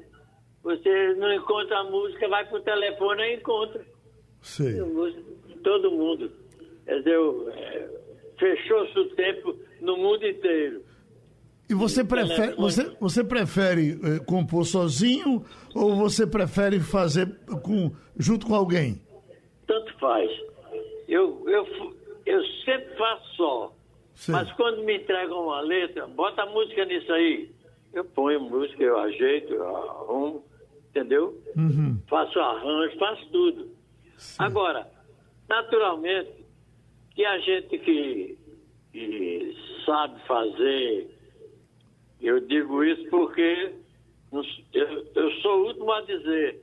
[0.63, 3.85] você não encontra a música, vai pro telefone e encontra.
[5.49, 6.31] De Todo mundo.
[6.85, 7.89] Quer dizer, o- é,
[8.39, 10.83] fechou-se o tempo no mundo inteiro.
[11.69, 17.27] E você prefere, você, você prefere eh, compor sozinho ou você prefere fazer
[17.65, 19.03] com, junto com alguém?
[19.67, 20.31] Tanto faz.
[21.09, 21.67] Eu, eu,
[22.25, 23.73] eu sempre faço só.
[24.15, 24.33] Sei.
[24.33, 27.51] Mas quando me entregam uma letra, bota a música nisso aí.
[27.97, 30.45] Eu ponho música, eu ajeito, eu arrumo,
[30.91, 31.43] entendeu?
[31.57, 31.99] Uhum.
[32.07, 33.71] Faço arranjo, faço tudo.
[34.39, 34.87] Agora,
[35.49, 36.45] naturalmente,
[37.15, 38.39] que a gente que,
[38.93, 39.57] que
[39.87, 41.11] sabe fazer,
[42.21, 43.73] eu digo isso porque
[44.75, 46.63] eu, eu sou o último a dizer.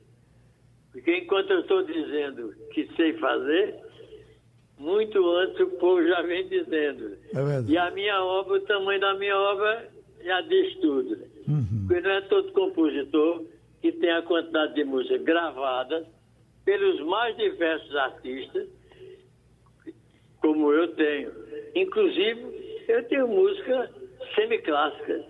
[0.92, 3.74] Porque enquanto eu estou dizendo que sei fazer,
[4.78, 7.16] muito antes o povo já vem dizendo.
[7.34, 7.64] É.
[7.66, 9.93] E a minha obra, o tamanho da minha obra
[10.24, 11.16] já diz tudo.
[11.16, 11.26] né?
[11.48, 11.86] Uhum.
[11.86, 13.44] Porque não é todo compositor
[13.80, 16.06] que tem a quantidade de músicas gravadas
[16.64, 18.68] pelos mais diversos artistas,
[20.40, 21.30] como eu tenho.
[21.74, 23.90] Inclusive, eu tenho música
[24.34, 25.24] semiclássica,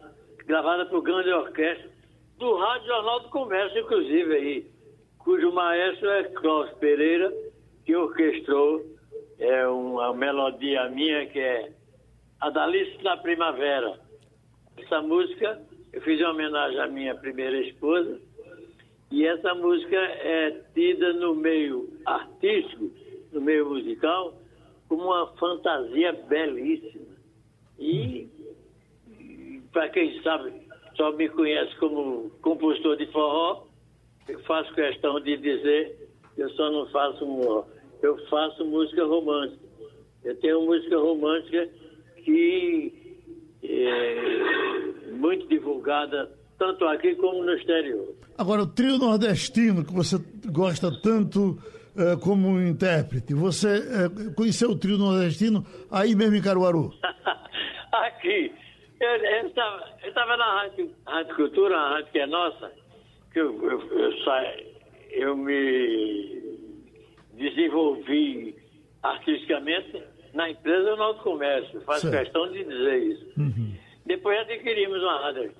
[0.46, 1.90] gravada por grande orquestra,
[2.38, 4.66] do Rádio Jornal do Comércio, inclusive, aí,
[5.18, 7.32] cujo maestro é Cláudio Pereira,
[7.84, 8.82] que orquestrou
[9.38, 11.72] é, uma melodia minha que é
[12.40, 13.98] Adalice da Primavera.
[14.76, 15.60] Essa música,
[15.92, 18.20] eu fiz uma homenagem à minha primeira esposa,
[19.10, 22.90] e essa música é tida no meio artístico,
[23.32, 24.34] no meio musical,
[24.88, 27.14] como uma fantasia belíssima.
[27.78, 28.28] E,
[29.72, 30.52] para quem sabe,
[30.96, 33.66] só me conhece como compositor de forró,
[34.28, 37.66] eu faço questão de dizer que eu só não faço forró,
[38.02, 39.64] eu faço música romântica.
[40.24, 41.68] Eu tenho música romântica
[42.24, 43.03] que
[43.82, 48.14] é muito divulgada, tanto aqui como no exterior.
[48.36, 51.58] Agora, o trio nordestino que você gosta tanto
[51.96, 56.92] eh, como intérprete, você eh, conheceu o trio nordestino aí mesmo em Caruaru?
[57.92, 58.52] Aqui.
[59.00, 62.72] Eu estava na Rádio, Rádio Cultura, a rádio que é nossa,
[63.32, 64.66] que eu, eu, eu, saí,
[65.10, 66.58] eu me
[67.34, 68.56] desenvolvi
[69.02, 70.02] artisticamente
[70.34, 71.80] na empresa Jornal do Comércio.
[71.82, 72.24] Faço Certo.
[72.24, 73.32] questão de dizer isso.
[74.04, 75.54] Depois adquirimos uma rádio.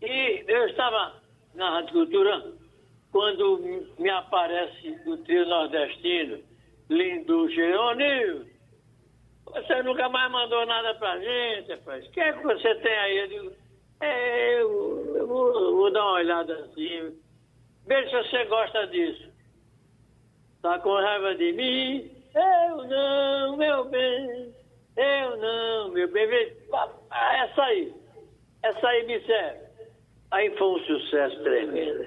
[0.00, 1.20] E eu estava
[1.54, 2.52] na Rádio Cultura
[3.12, 6.38] quando me aparece o trio nordestino,
[6.88, 8.46] lindo Geronil.
[9.46, 12.06] Você nunca mais mandou nada pra gente, rapaz.
[12.06, 13.18] O que é que você tem aí?
[13.18, 13.52] Eu digo,
[14.00, 17.18] é, eu, eu vou, vou dar uma olhada assim.
[17.86, 19.28] Veja se você gosta disso.
[20.62, 22.10] Tá com raiva de mim?
[22.34, 24.54] Eu não, meu bem.
[24.96, 26.28] Eu não, meu bem.
[27.12, 27.92] Essa aí.
[28.62, 29.58] Essa aí me serve.
[30.30, 32.04] Aí foi um sucesso tremendo.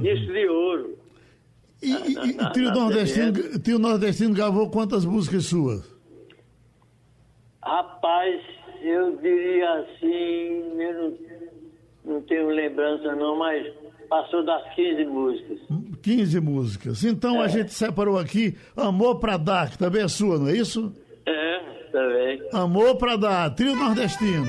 [0.00, 0.98] Disco de ouro.
[1.82, 5.92] E, e- e trio nordestino, trio nordestino gravou quantas músicas suas?
[7.62, 8.40] Rapaz,
[8.80, 11.18] eu diria assim, eu não,
[12.04, 13.66] não tenho lembrança não, mas
[14.08, 15.58] passou das 15 músicas.
[16.02, 17.04] 15 músicas.
[17.04, 20.92] Então a gente separou aqui Amor pra Dar, que também é sua, não é isso?
[21.26, 21.58] É,
[21.90, 22.42] também.
[22.52, 24.46] Amor pra Dar, trio nordestino.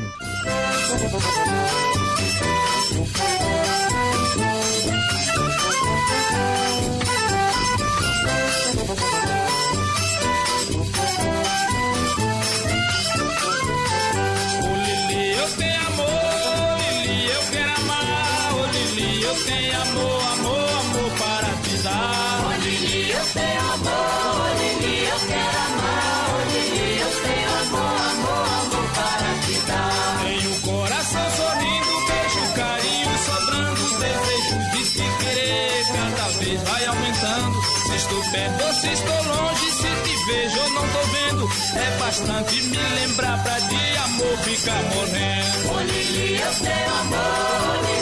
[41.75, 45.73] É bastante me lembrar pra de amor ficar morrendo.
[45.73, 47.92] Ô Lili, eu tenho amor,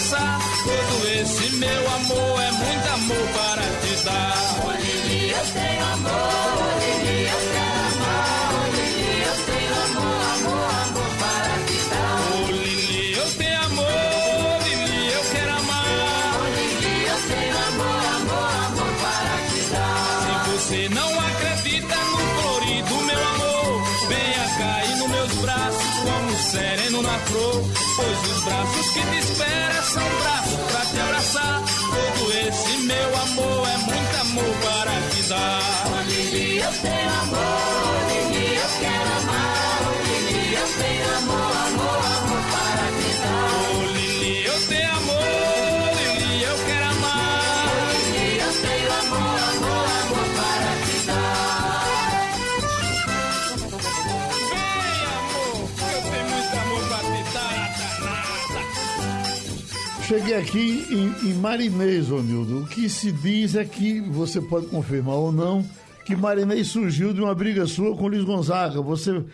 [0.00, 0.40] abraçar.
[0.64, 4.40] Todo esse meu amor é muito amor para te dar.
[5.30, 7.59] Eu tenho amor, ô Lili,
[28.92, 30.49] que te esperam são braços
[60.10, 62.62] Cheguei aqui em, em Marinês, Ronildo.
[62.62, 65.62] O que se diz é que, você pode confirmar ou não,
[66.04, 68.82] que Marinês surgiu de uma briga sua com Luiz Gonzaga.
[68.82, 69.24] Você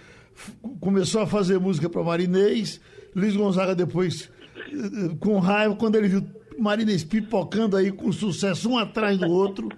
[0.79, 2.79] começou a fazer música para Marinês,
[3.15, 4.31] Luiz Gonzaga depois,
[4.71, 6.23] eh, com raiva, quando ele viu
[6.59, 9.71] Marinês pipocando aí com sucesso um atrás do outro,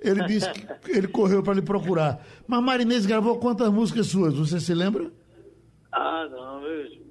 [0.00, 2.24] ele disse que ele correu para lhe procurar.
[2.46, 4.32] Mas Marinês gravou quantas músicas suas?
[4.32, 5.12] Você se lembra?
[5.92, 7.04] Ah, não, eu-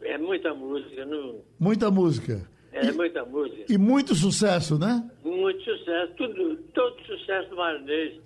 [0.00, 2.55] é muita música, não, Muita música.
[2.78, 3.64] É muita música.
[3.72, 5.08] E muito sucesso, né?
[5.24, 8.20] Muito sucesso, tudo, todo sucesso do Marinês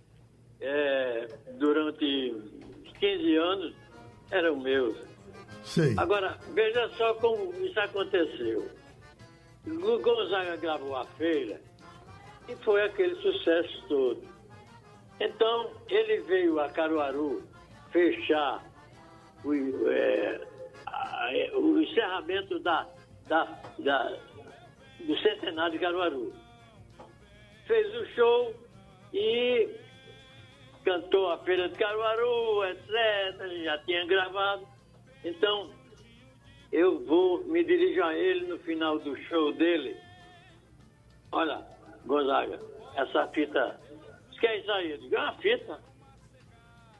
[0.60, 2.34] é, durante
[2.84, 3.74] uns 15 anos
[4.30, 4.96] eram meus.
[5.62, 5.94] Sei.
[5.96, 8.68] Agora, veja só como isso aconteceu.
[9.66, 11.60] O Gonzaga gravou a feira
[12.48, 14.22] e foi aquele sucesso todo.
[15.20, 17.42] Então, ele veio a Caruaru
[17.92, 18.64] fechar
[19.44, 19.52] o,
[19.88, 20.40] é,
[20.86, 22.88] a- é, o encerramento da,
[23.28, 23.44] da,
[23.78, 24.16] da-
[25.06, 26.32] do centenário de Caruaru.
[27.66, 28.54] Fez o show
[29.12, 29.68] e
[30.84, 33.64] cantou a Feira de Caruaru, etc.
[33.64, 34.66] Já tinha gravado.
[35.24, 35.70] Então,
[36.72, 39.96] eu vou, me dirijo a ele no final do show dele.
[41.32, 41.64] Olha,
[42.06, 42.58] Gonzaga,
[42.96, 43.80] essa fita.
[44.40, 44.92] Quer isso aí?
[44.92, 45.80] Eu digo, é uma fita.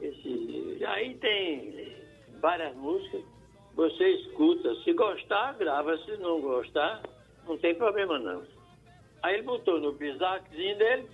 [0.01, 1.97] Esse, aí tem
[2.41, 3.23] várias músicas.
[3.75, 4.75] Você escuta.
[4.83, 5.97] Se gostar, grava.
[5.99, 7.03] Se não gostar,
[7.51, 8.43] não tem problema não.
[9.23, 11.09] Aí ele botou no bisaquezinho dele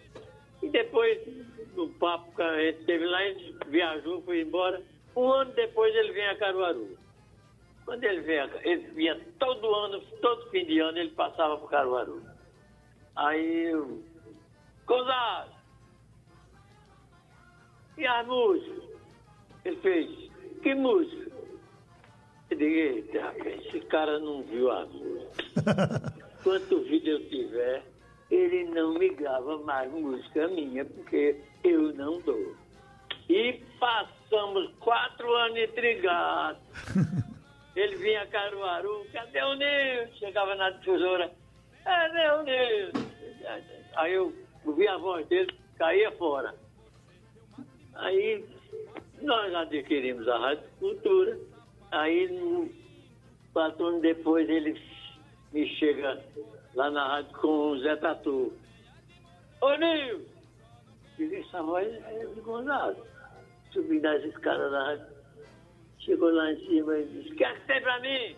[0.63, 1.19] e depois,
[1.75, 4.83] no papo que a gente teve lá, ele viajou, foi embora.
[5.17, 6.97] Um ano depois ele vem a Caruaru.
[7.87, 12.23] Quando ele vinha, ele vinha todo ano, todo fim de ano, ele passava por Caruaru.
[13.15, 14.03] Aí eu.
[14.87, 15.53] Gonzalo!
[17.97, 18.85] E as músicas?
[19.65, 20.31] Ele fez,
[20.63, 21.33] que música?
[22.51, 26.13] Eu digo, eita, esse cara não viu a música.
[26.47, 27.83] Quanto vídeo eu tiver,
[28.31, 32.55] ele não me grava mais música minha, porque eu não dou.
[33.29, 36.63] E passamos quatro anos intrigados.
[37.75, 40.19] Ele vinha a Caruaru, cadê o Nilson?
[40.21, 41.33] Chegava na difusora,
[41.83, 43.07] cadê o Nilson?
[43.97, 44.33] Aí eu
[44.65, 46.55] ouvi a voz dele, caía fora.
[47.97, 48.45] Aí
[49.21, 51.37] nós adquirimos a Rádio Cultura.
[51.91, 52.71] Aí,
[53.53, 54.81] quatro anos depois, ele
[55.57, 56.23] me chega
[56.75, 58.53] lá na rádio com o Zé Tatu.
[59.63, 60.27] Ô, Nil!
[61.17, 62.97] Digo, essa voz é de Gonzalo.
[63.73, 65.07] Subi nas escadas da rádio.
[66.01, 68.37] Chegou lá em cima e disse, o que é que tem pra mim?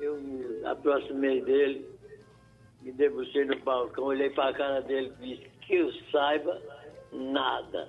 [0.00, 1.86] Eu me aproximei dele,
[2.80, 6.58] me debrucei no balcão, olhei pra cara dele e disse, que eu saiba,
[7.12, 7.86] nada.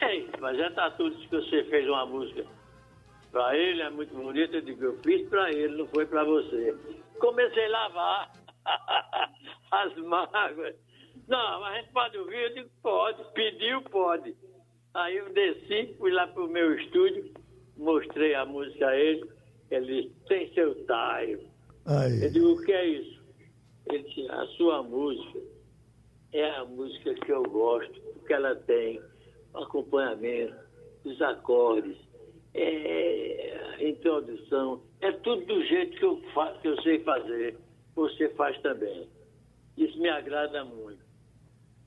[0.00, 2.46] Ei, mas Zé Tatu disse que você fez uma música
[3.36, 4.56] pra ele, é muito bonita.
[4.56, 6.74] Eu digo, eu fiz pra ele, não foi pra você.
[7.18, 8.32] Comecei a lavar
[9.70, 10.74] as mágoas.
[11.28, 12.44] Não, mas a gente pode ouvir?
[12.44, 13.32] Eu digo, pode.
[13.34, 14.34] Pediu, pode.
[14.94, 17.34] Aí eu desci, fui lá pro meu estúdio,
[17.76, 19.30] mostrei a música a ele.
[19.70, 21.40] Ele disse, tem seu taio.
[21.86, 22.30] Eu Aí.
[22.30, 23.22] digo, o que é isso?
[23.90, 25.40] Ele disse, a sua música
[26.32, 28.98] é a música que eu gosto, porque ela tem
[29.52, 30.56] acompanhamento,
[31.04, 31.98] os acordes,
[32.56, 36.20] é, introdução, é tudo do jeito que eu,
[36.62, 37.56] que eu sei fazer.
[37.94, 39.08] Você faz também.
[39.76, 40.98] Isso me agrada muito.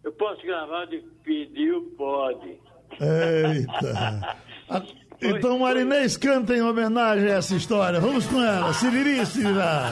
[0.04, 1.94] Eu posso gravar de pediu?
[1.98, 2.58] Pode.
[3.00, 4.38] Eita.
[4.70, 4.84] A-
[5.22, 8.00] Então, Marinês canta em homenagem a essa história.
[8.00, 8.72] Vamos com ela.
[8.72, 9.90] Siriri, Sirirá.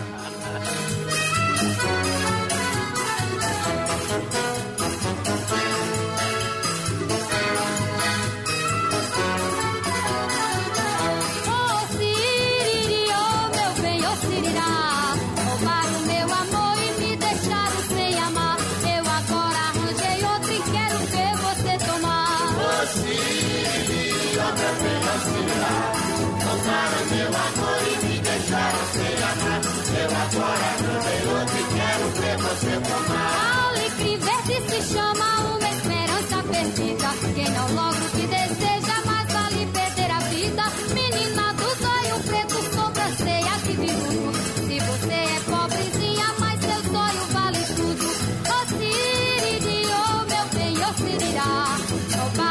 [51.20, 52.47] Bem,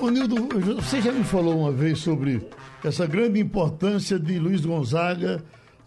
[0.00, 0.36] ô Nildo,
[0.76, 2.40] você já me falou uma vez sobre
[2.84, 5.42] essa grande importância de Luiz Gonzaga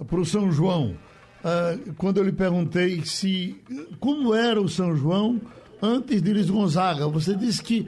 [0.08, 0.98] para o São João.
[1.44, 3.56] Ah, quando eu lhe perguntei se
[4.00, 5.40] como era o São João
[5.82, 7.88] antes de Luiz Gonzaga, você disse que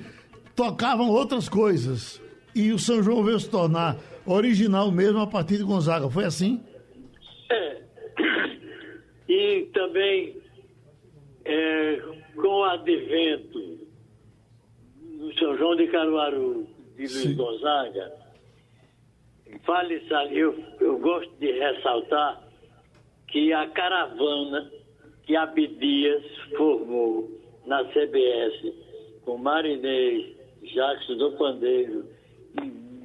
[0.55, 2.21] tocavam outras coisas
[2.55, 6.09] e o São João veio se tornar original mesmo a partir de Gonzaga.
[6.09, 6.61] Foi assim?
[7.51, 7.81] É.
[9.27, 10.37] E também,
[11.43, 12.01] é,
[12.35, 13.82] com o advento
[15.39, 18.11] São João de Caruaru, de Luiz Gonzaga,
[19.65, 22.41] vale sal- eu, eu gosto de ressaltar
[23.27, 24.71] que a caravana
[25.23, 26.23] que Abdias
[26.57, 27.29] formou
[27.65, 28.73] na CBS,
[29.23, 32.05] com Marinês, Jacques do Pandeiro,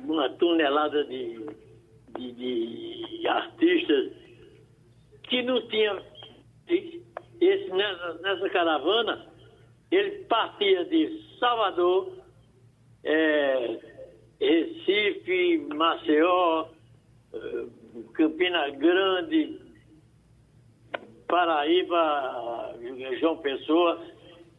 [0.04, 1.46] uma tonelada de,
[2.18, 4.12] de, de artistas
[5.24, 6.02] que não tinha
[7.40, 9.26] esse, nessa, nessa caravana,
[9.90, 12.12] ele partia de Salvador,
[13.04, 13.78] eh,
[14.40, 16.66] Recife, Maceió,
[17.34, 17.66] eh,
[18.14, 19.60] Campina Grande,
[21.26, 22.74] Paraíba,
[23.20, 24.00] João Pessoa,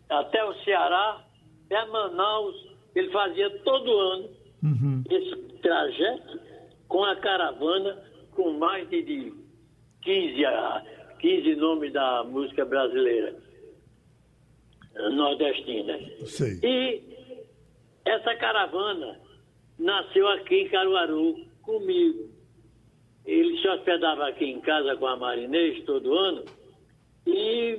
[0.09, 1.23] até o Ceará,
[1.65, 2.55] até Manaus,
[2.95, 4.29] ele fazia todo ano
[5.09, 6.39] esse trajeto
[6.87, 7.97] com a caravana,
[8.31, 9.33] com mais de, de
[10.01, 10.83] 15, a-
[11.19, 13.35] 15 nomes da música brasileira
[15.11, 15.97] nordestina.
[16.25, 16.59] Sei.
[16.63, 17.18] E
[18.09, 19.19] essa caravana
[19.77, 22.29] nasceu aqui em Caruaru comigo.
[23.25, 26.43] Ele se hospedava aqui em casa com a Marinês todo ano
[27.27, 27.77] e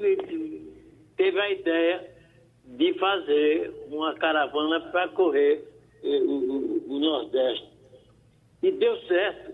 [1.16, 2.10] teve a ideia
[2.64, 5.64] de fazer uma caravana para correr
[6.04, 7.68] eh, o, o- o Nordeste.
[8.62, 9.50] E deu certo.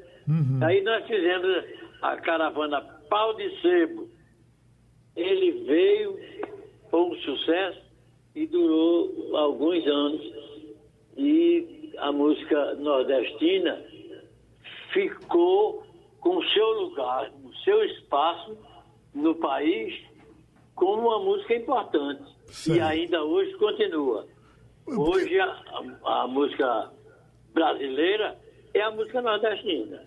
[0.64, 1.64] Aí nós fizemos
[2.02, 4.08] a caravana Pau de Sebo.
[5.14, 6.18] Ele veio,
[6.90, 7.80] foi um sucesso
[8.34, 10.45] e durou alguns anos.
[11.16, 13.80] E a música nordestina
[14.92, 15.84] ficou
[16.20, 18.56] com o seu lugar, o seu espaço
[19.14, 19.94] no país
[20.74, 22.22] como uma música importante.
[22.76, 24.26] E ainda hoje continua.
[24.86, 25.46] Hoje a,
[26.04, 26.90] a- a música
[27.54, 28.38] brasileira
[28.74, 30.02] é a música nordestina.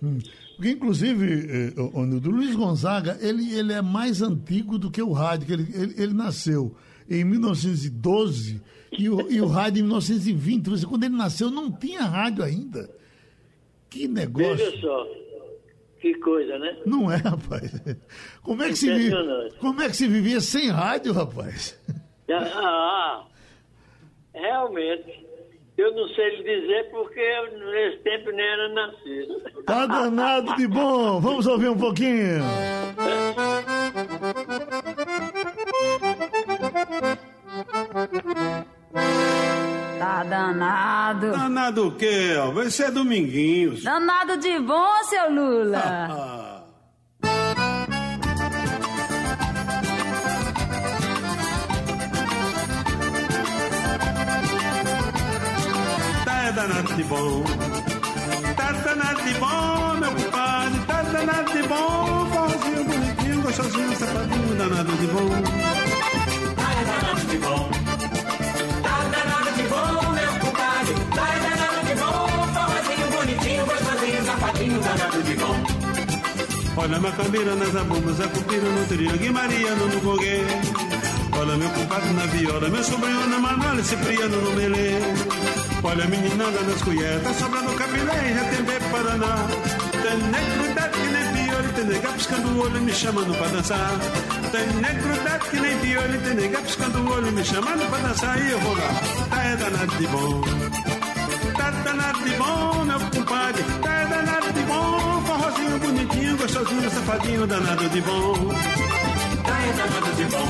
[0.55, 5.11] Porque, inclusive, eh, o, o Luiz Gonzaga, ele, ele é mais antigo do que o
[5.11, 6.75] rádio, ele, ele, ele nasceu
[7.09, 8.61] em 1912
[8.91, 10.69] e o, e o rádio em 1920.
[10.69, 12.89] Você, quando ele nasceu, não tinha rádio ainda.
[13.89, 14.55] Que negócio.
[14.55, 15.07] Veja só.
[15.99, 16.77] Que coisa, né?
[16.85, 17.71] Não é, rapaz.
[18.41, 19.15] Como é que se, vive,
[19.59, 21.77] como é que se vivia sem rádio, rapaz?
[22.31, 23.25] Ah,
[24.33, 25.27] realmente.
[25.77, 27.21] Eu não sei lhe dizer porque
[27.73, 29.63] nesse tempo nem era nascido.
[29.65, 31.21] Tá danado de bom.
[31.21, 32.39] Vamos ouvir um pouquinho.
[41.69, 41.87] danado.
[41.87, 42.35] O quê?
[42.37, 42.51] ó?
[42.51, 43.83] Vai ser Dominguinhos.
[43.83, 46.65] Danado de bom, seu Lula.
[56.25, 57.43] Tá é danado de bom.
[58.55, 60.79] Tá danado de bom, meu compadre.
[60.87, 62.25] Tá danado de bom.
[62.31, 65.29] Forrozinho bonitinho, gostosinho, safadinho, danado de bom.
[66.55, 67.78] Tá é danado de bom.
[76.79, 80.39] Olha minha cabeira nas abumas, a cupira no triângulo e Mariano no goguê.
[81.37, 84.91] Olha meu compadre na viola, meu sobrinho na manola, Cipriano no melê.
[85.83, 89.47] Olha a meninada nas colheres, sobra no capilé, já tem bebê Paraná.
[89.91, 93.91] Tem negro que nem piolho, tem nega piscando o olho, me chamando pra dançar.
[94.51, 98.41] Tem negro que nem piolho, tem nega piscando o olho, me chamando pra dançar.
[98.41, 100.41] E eu vou lá, tá é danado de bom.
[101.57, 102.68] Tá danado de bom,
[106.59, 108.33] gostosinho, safadinho, danado de bom.
[109.43, 110.47] Tá danado de bom.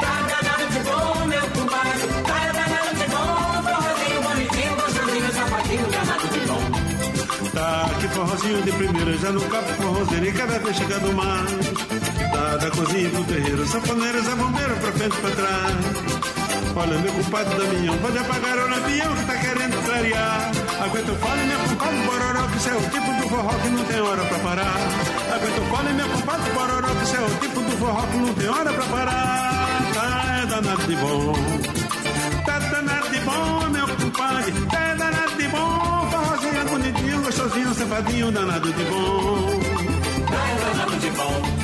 [0.00, 2.08] Tá danado de bom, meu compadre.
[2.24, 3.62] Tá danado de bom.
[3.68, 7.50] Forrozinho bonitinho, gostosinho, safadinho, danado de bom.
[7.52, 11.50] Tá, que forrozinho de primeira, já no capo forrozeiro e cada vez chegando mais.
[12.32, 15.76] Tá, da cozinha pro terreiro, safoneiro, zabombeiro, pra frente e pra trás.
[16.76, 20.67] Olha, meu compadre Damião, pode apagar o lampião que tá querendo clarear.
[20.80, 23.84] Aguenta o fole, meu compadre Bororó, que isso é o tipo do forró que não
[23.84, 24.74] tem hora pra parar.
[25.34, 28.34] Aguenta o fole, meu compadre Bororó, que isso é o tipo do forró que não
[28.34, 29.68] tem hora pra parar.
[29.92, 31.32] Tá, é danado de bom.
[32.46, 34.52] Tá danado de bom, meu compadre.
[34.70, 36.08] Tá é danado de bom.
[36.10, 39.46] Forrozinho bonitinho, gostosinho, safadinho, danado de bom.
[40.30, 41.57] Tá é danado de bom.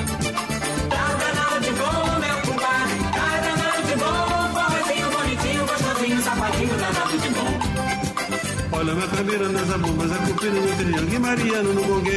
[8.87, 12.11] Olha cabeira nas abumas, a cupira no triângulo e Mariano no gongue.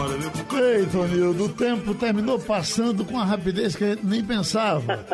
[0.00, 4.24] Olha meu Ei, Tonildo, o tempo terminou passando com a rapidez que a gente nem
[4.24, 5.04] pensava.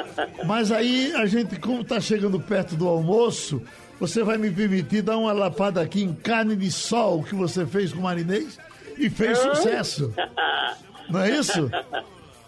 [0.46, 3.60] Mas aí a gente, como está chegando perto do almoço,
[3.98, 7.92] você vai me permitir dar uma lapada aqui em carne de sol que você fez
[7.92, 8.56] com o marinês
[8.96, 10.14] e fez sucesso.
[11.10, 11.68] Não é isso?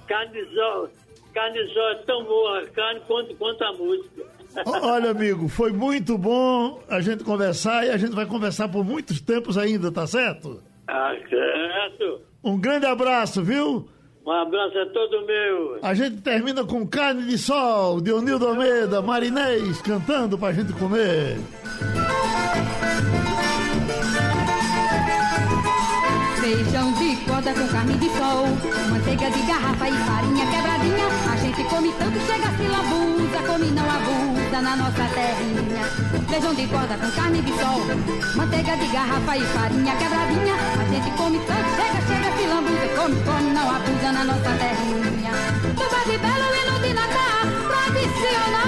[0.06, 0.88] Carne de sol.
[1.34, 4.37] Carne de sol é tão boa a carne quanto, quanto a música.
[4.66, 9.20] Olha, amigo, foi muito bom a gente conversar e a gente vai conversar por muitos
[9.20, 10.62] tempos ainda, tá certo?
[10.86, 12.20] Ah, certo.
[12.42, 13.88] Um grande abraço, viu?
[14.26, 15.78] Um abraço a todo meu.
[15.82, 21.38] A gente termina com carne de sol, de Onildo Almeida, Marinês, cantando pra gente comer.
[26.40, 28.44] Feijão de corda com carne de sol,
[28.90, 31.08] manteiga de garrafa e farinha quebradinha.
[31.32, 35.84] A gente come tanto, chega se lambuza, come não abusa na nossa terrinha.
[36.28, 37.80] Feijão de corda com carne de sol,
[38.34, 40.54] manteiga de garrafa e farinha quebradinha.
[40.80, 45.30] A gente come tanto, chega, chega se lambuza, come, come não abusa na nossa terrinha.
[45.76, 48.67] Tuba de belo hino de Natal, tradicional